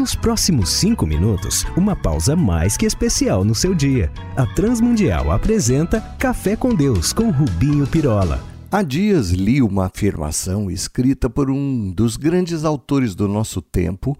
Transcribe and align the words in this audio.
Nos 0.00 0.14
próximos 0.14 0.70
cinco 0.70 1.06
minutos, 1.06 1.66
uma 1.76 1.94
pausa 1.94 2.34
mais 2.34 2.74
que 2.74 2.86
especial 2.86 3.44
no 3.44 3.54
seu 3.54 3.74
dia. 3.74 4.10
A 4.34 4.46
Transmundial 4.46 5.30
apresenta 5.30 6.00
Café 6.18 6.56
com 6.56 6.74
Deus 6.74 7.12
com 7.12 7.30
Rubinho 7.30 7.86
Pirola. 7.86 8.42
Há 8.72 8.82
dias 8.82 9.28
li 9.28 9.60
uma 9.60 9.84
afirmação 9.84 10.70
escrita 10.70 11.28
por 11.28 11.50
um 11.50 11.90
dos 11.90 12.16
grandes 12.16 12.64
autores 12.64 13.14
do 13.14 13.28
nosso 13.28 13.60
tempo 13.60 14.16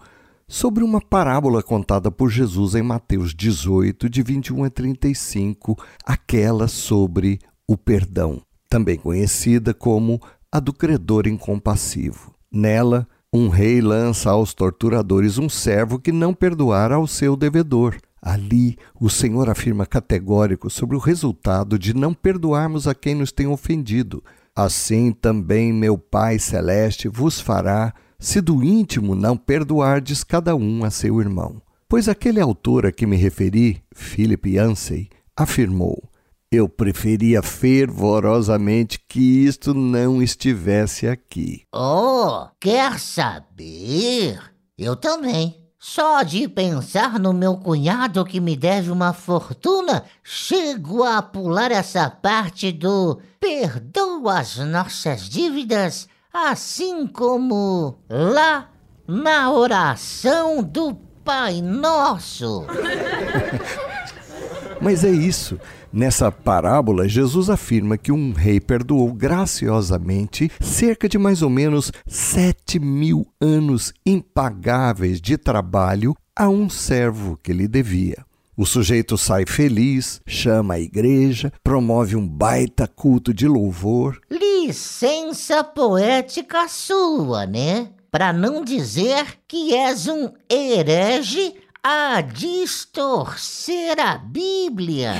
sobre 0.46 0.84
uma 0.84 1.00
parábola 1.00 1.62
contada 1.62 2.10
por 2.10 2.28
Jesus 2.28 2.74
em 2.74 2.82
Mateus 2.82 3.34
18, 3.34 4.06
de 4.10 4.22
21 4.22 4.64
a 4.64 4.68
35, 4.68 5.82
aquela 6.04 6.68
sobre 6.68 7.38
o 7.66 7.74
perdão, 7.74 8.42
também 8.68 8.98
conhecida 8.98 9.72
como 9.72 10.20
a 10.52 10.60
do 10.60 10.74
credor 10.74 11.26
incompassivo. 11.26 12.34
Nela, 12.52 13.08
um 13.32 13.48
rei 13.48 13.80
lança 13.80 14.30
aos 14.30 14.52
torturadores 14.52 15.38
um 15.38 15.48
servo 15.48 16.00
que 16.00 16.10
não 16.10 16.34
perdoara 16.34 16.96
ao 16.96 17.06
seu 17.06 17.36
devedor. 17.36 17.96
Ali, 18.20 18.76
o 19.00 19.08
Senhor 19.08 19.48
afirma 19.48 19.86
categórico 19.86 20.68
sobre 20.68 20.96
o 20.96 21.00
resultado 21.00 21.78
de 21.78 21.94
não 21.94 22.12
perdoarmos 22.12 22.88
a 22.88 22.94
quem 22.94 23.14
nos 23.14 23.30
tem 23.30 23.46
ofendido. 23.46 24.22
Assim 24.54 25.12
também 25.12 25.72
meu 25.72 25.96
Pai 25.96 26.38
Celeste 26.38 27.08
vos 27.08 27.40
fará, 27.40 27.94
se 28.18 28.40
do 28.40 28.64
íntimo 28.64 29.14
não 29.14 29.36
perdoardes 29.36 30.24
cada 30.24 30.56
um 30.56 30.84
a 30.84 30.90
seu 30.90 31.20
irmão. 31.20 31.62
Pois 31.88 32.08
aquele 32.08 32.40
autor 32.40 32.84
a 32.84 32.92
que 32.92 33.06
me 33.06 33.16
referi, 33.16 33.82
Philip 33.94 34.50
Yancey, 34.50 35.08
afirmou: 35.36 36.09
eu 36.52 36.68
preferia 36.68 37.42
fervorosamente 37.42 38.98
que 39.08 39.44
isto 39.44 39.72
não 39.72 40.20
estivesse 40.20 41.06
aqui. 41.06 41.62
Oh, 41.72 42.48
quer 42.58 42.98
saber? 42.98 44.40
Eu 44.76 44.96
também. 44.96 45.60
Só 45.78 46.22
de 46.22 46.48
pensar 46.48 47.18
no 47.18 47.32
meu 47.32 47.56
cunhado 47.56 48.24
que 48.24 48.40
me 48.40 48.54
deve 48.54 48.90
uma 48.90 49.14
fortuna, 49.14 50.04
chego 50.22 51.04
a 51.04 51.22
pular 51.22 51.70
essa 51.70 52.10
parte 52.10 52.70
do 52.70 53.18
perdoa 53.38 54.40
as 54.40 54.58
nossas 54.58 55.28
dívidas, 55.28 56.06
assim 56.34 57.06
como 57.06 57.98
lá 58.10 58.68
na 59.06 59.50
oração 59.50 60.62
do 60.62 60.94
Pai 61.24 61.62
Nosso. 61.62 62.66
Mas 64.82 65.04
é 65.04 65.10
isso. 65.10 65.58
Nessa 65.92 66.30
parábola, 66.30 67.08
Jesus 67.08 67.50
afirma 67.50 67.98
que 67.98 68.12
um 68.12 68.32
rei 68.32 68.60
perdoou 68.60 69.12
graciosamente 69.12 70.48
cerca 70.60 71.08
de 71.08 71.18
mais 71.18 71.42
ou 71.42 71.50
menos 71.50 71.90
sete 72.06 72.78
mil 72.78 73.26
anos 73.40 73.92
impagáveis 74.06 75.20
de 75.20 75.36
trabalho 75.36 76.14
a 76.36 76.48
um 76.48 76.70
servo 76.70 77.36
que 77.42 77.52
lhe 77.52 77.66
devia. 77.66 78.24
O 78.56 78.64
sujeito 78.64 79.18
sai 79.18 79.44
feliz, 79.46 80.20
chama 80.26 80.74
a 80.74 80.80
igreja, 80.80 81.52
promove 81.64 82.14
um 82.14 82.28
baita 82.28 82.86
culto 82.86 83.34
de 83.34 83.48
louvor. 83.48 84.20
Licença 84.30 85.64
poética 85.64 86.68
sua, 86.68 87.46
né? 87.46 87.88
Para 88.12 88.32
não 88.32 88.62
dizer 88.62 89.26
que 89.48 89.74
és 89.74 90.06
um 90.06 90.30
herege 90.48 91.54
a 91.82 92.20
distorcer 92.20 93.98
a 93.98 94.18
Bíblia. 94.18 95.14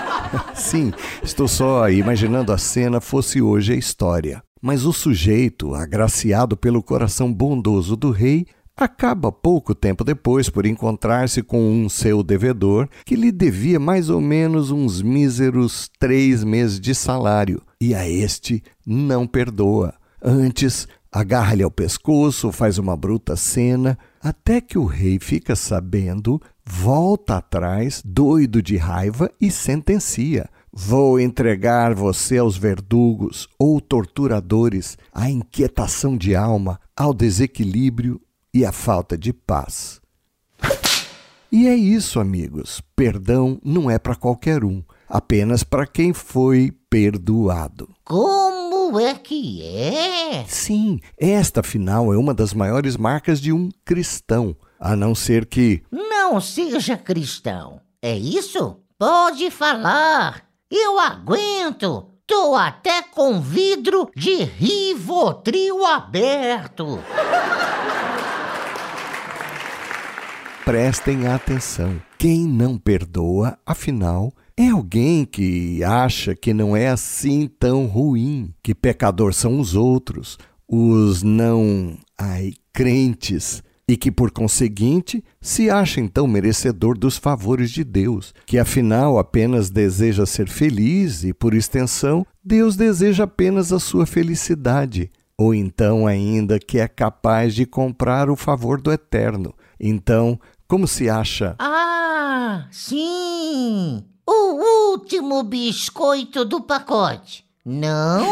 Sim, 0.54 0.92
estou 1.22 1.46
só 1.46 1.90
imaginando 1.90 2.52
a 2.52 2.58
cena 2.58 3.00
fosse 3.00 3.42
hoje 3.42 3.74
a 3.74 3.76
história. 3.76 4.42
Mas 4.60 4.84
o 4.84 4.92
sujeito, 4.92 5.74
agraciado 5.74 6.56
pelo 6.56 6.82
coração 6.82 7.32
bondoso 7.32 7.94
do 7.94 8.10
rei, 8.10 8.46
acaba 8.76 9.30
pouco 9.30 9.74
tempo 9.74 10.02
depois 10.02 10.48
por 10.48 10.64
encontrar-se 10.64 11.42
com 11.42 11.70
um 11.70 11.88
seu 11.88 12.22
devedor 12.22 12.88
que 13.04 13.14
lhe 13.14 13.30
devia 13.30 13.78
mais 13.78 14.08
ou 14.08 14.20
menos 14.20 14.70
uns 14.70 15.02
míseros 15.02 15.90
três 15.98 16.42
meses 16.42 16.80
de 16.80 16.94
salário, 16.94 17.62
e 17.80 17.94
a 17.94 18.08
este 18.08 18.62
não 18.86 19.26
perdoa. 19.26 19.94
Antes, 20.22 20.88
agarra-lhe 21.12 21.62
ao 21.62 21.70
pescoço, 21.70 22.52
faz 22.52 22.78
uma 22.78 22.96
bruta 22.96 23.36
cena, 23.36 23.98
até 24.22 24.60
que 24.60 24.78
o 24.78 24.84
rei 24.84 25.18
fica 25.18 25.56
sabendo, 25.56 26.40
volta 26.64 27.36
atrás, 27.36 28.02
doido 28.04 28.62
de 28.62 28.76
raiva, 28.76 29.30
e 29.40 29.50
sentencia: 29.50 30.48
Vou 30.72 31.18
entregar 31.18 31.94
você 31.94 32.38
aos 32.38 32.56
verdugos 32.56 33.48
ou 33.58 33.80
torturadores, 33.80 34.96
à 35.12 35.30
inquietação 35.30 36.16
de 36.16 36.34
alma, 36.36 36.78
ao 36.96 37.14
desequilíbrio 37.14 38.20
e 38.52 38.64
à 38.64 38.72
falta 38.72 39.16
de 39.16 39.32
paz. 39.32 40.00
E 41.50 41.66
é 41.66 41.74
isso, 41.74 42.20
amigos. 42.20 42.82
Perdão 42.94 43.58
não 43.64 43.90
é 43.90 43.98
para 43.98 44.14
qualquer 44.14 44.62
um, 44.62 44.82
apenas 45.08 45.64
para 45.64 45.86
quem 45.86 46.12
foi 46.12 46.70
perdoado. 46.90 47.88
Como 48.04 48.57
é 48.96 49.16
que 49.16 49.64
é? 49.64 50.44
Sim, 50.46 51.00
esta 51.18 51.58
afinal 51.58 52.14
é 52.14 52.16
uma 52.16 52.32
das 52.32 52.54
maiores 52.54 52.96
marcas 52.96 53.40
de 53.40 53.52
um 53.52 53.70
cristão, 53.84 54.54
a 54.78 54.94
não 54.94 55.16
ser 55.16 55.46
que. 55.46 55.82
Não 55.90 56.40
seja 56.40 56.96
cristão. 56.96 57.80
É 58.00 58.16
isso? 58.16 58.76
Pode 58.96 59.50
falar. 59.50 60.44
Eu 60.70 61.00
aguento. 61.00 62.10
Tô 62.24 62.54
até 62.54 63.02
com 63.02 63.40
vidro 63.40 64.08
de 64.14 64.44
Rivotril 64.44 65.84
aberto. 65.84 67.00
Prestem 70.64 71.26
atenção. 71.26 72.00
Quem 72.18 72.46
não 72.46 72.76
perdoa, 72.76 73.58
afinal, 73.64 74.30
é 74.58 74.70
alguém 74.70 75.24
que 75.24 75.84
acha 75.84 76.34
que 76.34 76.52
não 76.52 76.76
é 76.76 76.88
assim 76.88 77.46
tão 77.46 77.86
ruim, 77.86 78.52
que 78.60 78.74
pecador 78.74 79.32
são 79.32 79.60
os 79.60 79.76
outros, 79.76 80.36
os 80.66 81.22
não 81.22 81.96
ai, 82.18 82.52
crentes, 82.72 83.62
e 83.86 83.96
que 83.96 84.10
por 84.10 84.32
conseguinte 84.32 85.22
se 85.40 85.70
acha 85.70 86.00
então 86.00 86.26
merecedor 86.26 86.98
dos 86.98 87.16
favores 87.16 87.70
de 87.70 87.84
Deus, 87.84 88.34
que 88.44 88.58
afinal 88.58 89.16
apenas 89.16 89.70
deseja 89.70 90.26
ser 90.26 90.48
feliz 90.48 91.22
e, 91.22 91.32
por 91.32 91.54
extensão, 91.54 92.26
Deus 92.44 92.74
deseja 92.74 93.24
apenas 93.24 93.72
a 93.72 93.78
sua 93.78 94.06
felicidade, 94.06 95.08
ou 95.38 95.54
então 95.54 96.04
ainda 96.04 96.58
que 96.58 96.80
é 96.80 96.88
capaz 96.88 97.54
de 97.54 97.64
comprar 97.64 98.28
o 98.28 98.34
favor 98.34 98.80
do 98.80 98.90
Eterno. 98.90 99.54
Então, 99.78 100.38
como 100.66 100.88
se 100.88 101.08
acha? 101.08 101.54
Ah, 101.60 102.66
sim! 102.72 104.04
O 104.30 104.90
último 104.90 105.42
biscoito 105.42 106.44
do 106.44 106.60
pacote. 106.60 107.46
Não? 107.64 108.26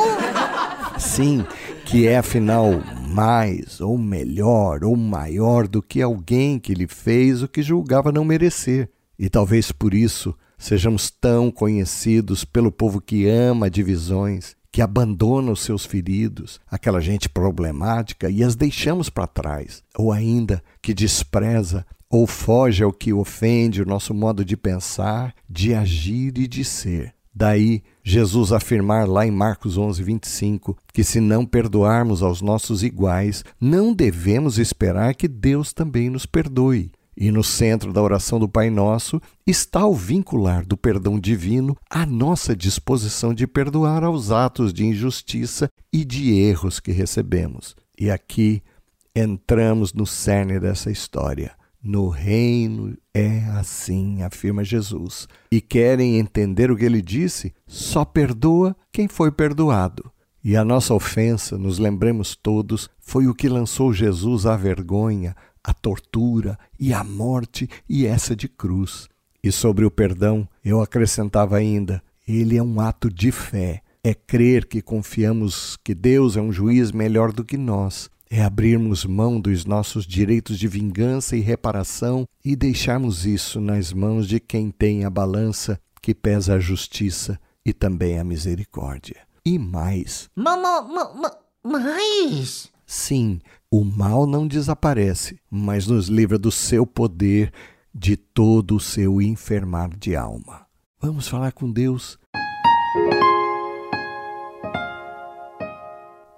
Sim, 0.99 1.43
que 1.87 2.07
é 2.07 2.19
afinal 2.19 2.71
mais 3.09 3.81
ou 3.81 3.97
melhor 3.97 4.84
ou 4.84 4.95
maior 4.95 5.67
do 5.67 5.81
que 5.81 6.03
alguém 6.03 6.59
que 6.59 6.75
lhe 6.75 6.87
fez 6.87 7.43
o 7.43 7.49
que 7.49 7.62
julgava 7.62 8.12
não 8.12 8.27
merecer. 8.27 8.91
E 9.19 9.31
talvez 9.31 9.73
por 9.73 9.95
isso 9.95 10.37
sejamos 10.59 11.11
tão 11.11 11.51
conhecidos 11.51 12.45
pelo 12.45 12.71
povo 12.71 13.01
que 13.01 13.27
ama 13.27 13.71
divisões, 13.71 14.55
que 14.77 14.83
abandona 14.83 15.53
os 15.53 15.61
seus 15.61 15.87
feridos, 15.87 16.61
aquela 16.71 17.01
gente 17.01 17.31
problemática 17.31 18.29
e 18.29 18.45
as 18.45 18.55
deixamos 18.55 19.09
para 19.09 19.27
trás, 19.27 19.83
ou 19.97 20.13
ainda 20.13 20.63
que 20.83 20.93
despreza 20.93 21.87
ou 22.11 22.27
foge 22.27 22.85
ao 22.85 22.93
que 22.93 23.11
ofende 23.11 23.81
o 23.81 23.87
nosso 23.87 24.13
modo 24.13 24.45
de 24.45 24.55
pensar, 24.55 25.35
de 25.49 25.73
agir 25.73 26.37
e 26.37 26.47
de 26.47 26.63
ser. 26.63 27.15
Daí, 27.35 27.83
Jesus 28.05 28.53
afirmar 28.53 29.09
lá 29.09 29.27
em 29.27 29.31
Marcos 29.31 29.79
11, 29.79 30.03
25, 30.03 30.77
que 30.93 31.03
se 31.03 31.21
não 31.21 31.47
perdoarmos 31.47 32.23
aos 32.23 32.43
nossos 32.43 32.83
iguais, 32.83 33.45
não 33.59 33.95
devemos 33.95 34.59
esperar 34.59 35.15
que 35.15 35.27
Deus 35.27 35.72
também 35.72 36.11
nos 36.11 36.27
perdoe. 36.27 36.93
E 37.16 37.30
no 37.30 37.42
centro 37.42 37.92
da 37.92 38.03
oração 38.03 38.39
do 38.39 38.48
Pai 38.48 38.68
Nosso 38.68 39.21
está 39.47 39.86
o 39.86 39.95
vincular 39.95 40.66
do 40.66 40.77
perdão 40.77 41.18
divino 41.18 41.74
à 41.89 42.04
nossa 42.04 42.54
disposição 42.54 43.33
de 43.33 43.47
perdoar 43.47 44.04
aos 44.04 44.30
atos 44.30 44.72
de 44.72 44.84
injustiça 44.84 45.71
e 45.91 46.04
de 46.04 46.34
erros 46.34 46.78
que 46.78 46.92
recebemos. 46.92 47.74
E 47.98 48.10
aqui 48.10 48.63
entramos 49.15 49.95
no 49.95 50.07
cerne 50.07 50.60
dessa 50.60 50.91
história. 50.91 51.53
No 51.83 52.09
reino 52.09 52.95
é 53.15 53.45
assim, 53.59 54.22
afirma 54.22 54.62
Jesus. 54.62 55.27
E 55.51 55.60
querem 55.60 56.19
entender 56.19 56.71
o 56.71 56.77
que 56.77 56.84
ele 56.84 57.01
disse? 57.01 57.54
Só 57.66 58.04
perdoa 58.04 58.77
quem 58.92 59.09
foi 59.09 59.30
perdoado. 59.30 60.10
E 60.45 60.57
a 60.57 60.65
nossa 60.65 60.95
ofensa, 60.95 61.57
nos 61.57 61.78
lembremos 61.78 62.36
todos, 62.36 62.91
foi 63.01 63.27
o 63.27 63.34
que 63.34 63.48
lançou 63.48 63.92
Jesus 63.92 64.47
à 64.47 64.57
vergonha, 64.57 65.34
à 65.66 65.74
tortura 65.74 66.57
e 66.78 66.95
à 66.95 67.03
morte, 67.03 67.68
e 67.89 68.07
essa 68.07 68.36
de 68.36 68.48
cruz. 68.48 69.09
E 69.42 69.51
sobre 69.51 69.84
o 69.84 69.91
perdão, 69.91 70.48
eu 70.65 70.80
acrescentava 70.80 71.57
ainda: 71.57 72.01
ele 72.27 72.57
é 72.57 72.63
um 72.63 72.80
ato 72.80 73.10
de 73.10 73.33
fé. 73.33 73.83
É 74.03 74.15
crer 74.15 74.66
que 74.66 74.80
confiamos 74.80 75.77
que 75.83 75.92
Deus 75.92 76.36
é 76.36 76.41
um 76.41 76.53
juiz 76.53 76.92
melhor 76.92 77.33
do 77.33 77.45
que 77.45 77.57
nós. 77.57 78.09
é 78.28 78.42
abrirmos 78.42 79.04
mão 79.04 79.41
dos 79.41 79.65
nossos 79.65 80.04
direitos 80.04 80.59
de 80.59 80.66
vingança 80.66 81.36
e 81.36 81.41
reparação 81.41 82.27
e 82.45 82.57
deixarmos 82.57 83.24
isso 83.24 83.60
nas 83.60 83.92
mãos 83.92 84.27
de 84.28 84.41
quem 84.41 84.71
tem 84.71 85.04
a 85.04 85.10
balança 85.10 85.80
que 86.03 86.15
pesa 86.15 86.54
a 86.54 86.59
justiça 86.59 87.39
e 87.65 87.72
também 87.72 88.19
a 88.19 88.24
misericórdia. 88.24 89.16
E 89.45 89.59
mais. 89.59 90.28
mais? 91.65 92.69
Sim, 92.86 93.41
o 93.68 93.84
mal 93.84 94.27
não 94.27 94.47
desaparece, 94.47 95.41
mas 95.50 95.88
nos 95.88 96.06
livra 96.06 96.38
do 96.38 96.53
seu 96.53 96.86
poder, 96.86 97.53
de 97.92 98.16
todo 98.16 98.77
o 98.77 98.80
seu 98.80 99.21
enfermar 99.21 99.91
de 99.97 100.15
alma. 100.15 100.66
Vamos 101.00 101.27
falar 101.27 101.50
com 101.53 101.71
Deus. 101.71 102.16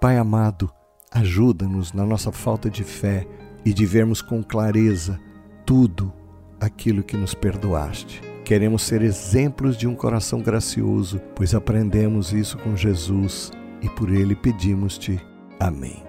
Pai 0.01 0.17
amado, 0.17 0.71
ajuda-nos 1.11 1.93
na 1.93 2.05
nossa 2.05 2.31
falta 2.31 2.69
de 2.69 2.83
fé 2.83 3.27
e 3.63 3.73
de 3.73 3.85
vermos 3.85 4.21
com 4.21 4.41
clareza 4.41 5.19
tudo 5.65 6.11
aquilo 6.59 7.03
que 7.03 7.15
nos 7.15 7.35
perdoaste. 7.35 8.21
Queremos 8.43 8.81
ser 8.81 9.03
exemplos 9.03 9.77
de 9.77 9.85
um 9.85 9.93
coração 9.93 10.41
gracioso, 10.41 11.21
pois 11.35 11.53
aprendemos 11.53 12.33
isso 12.33 12.57
com 12.57 12.75
Jesus 12.75 13.51
e 13.81 13.89
por 13.89 14.09
ele 14.09 14.35
pedimos-te. 14.35 15.19
Amém. 15.59 16.08